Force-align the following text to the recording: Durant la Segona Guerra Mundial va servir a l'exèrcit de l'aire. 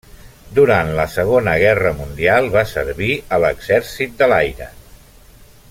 Durant 0.59 0.87
la 0.99 1.03
Segona 1.15 1.53
Guerra 1.63 1.91
Mundial 1.99 2.49
va 2.57 2.65
servir 2.71 3.11
a 3.37 3.39
l'exèrcit 3.45 4.17
de 4.23 4.31
l'aire. 4.33 4.71